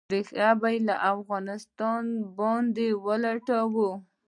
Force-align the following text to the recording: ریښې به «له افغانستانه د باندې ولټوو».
ریښې 0.13 0.49
به 0.61 0.69
«له 0.87 0.95
افغانستانه 1.13 2.11
د 2.23 2.27
باندې 2.37 2.87
ولټوو». 3.05 3.91